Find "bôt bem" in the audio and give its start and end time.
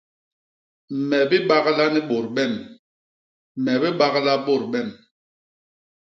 2.11-2.53, 4.47-4.87